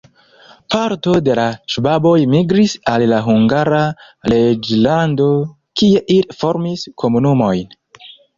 Parto 0.75 1.11
de 1.25 1.33
la 1.39 1.43
ŝvaboj 1.73 2.13
migris 2.31 2.73
al 2.93 3.05
la 3.11 3.19
Hungara 3.27 3.83
reĝlando, 4.33 5.29
kie 5.83 6.03
ili 6.17 6.39
formis 6.41 6.89
komunumojn. 7.05 7.79